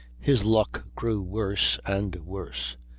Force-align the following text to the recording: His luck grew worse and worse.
His 0.19 0.43
luck 0.43 0.83
grew 0.95 1.21
worse 1.21 1.77
and 1.85 2.15
worse. 2.25 2.75